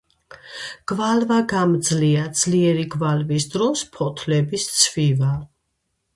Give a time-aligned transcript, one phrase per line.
[0.91, 5.33] გვალვაგამძლეა; ძლიერი გვალვის დროს ფოთლები სცვივა.